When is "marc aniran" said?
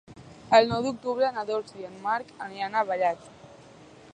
2.07-2.79